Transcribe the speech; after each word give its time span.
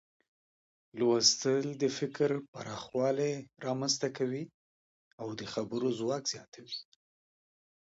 لوستل 0.99 1.65
د 1.81 1.83
فکر 1.97 2.29
پراخوالی 2.53 3.33
رامنځته 3.65 4.07
کوي 4.17 4.43
او 5.21 5.27
د 5.39 5.41
خبرو 5.53 5.89
ځواک 5.99 6.23
زیاتوي. 6.33 6.77